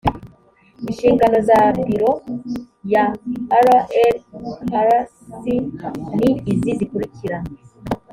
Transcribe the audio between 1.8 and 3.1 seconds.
biro ya